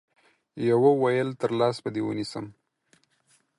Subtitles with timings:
[0.69, 2.45] يوه ويل تر لاس به دي ونيسم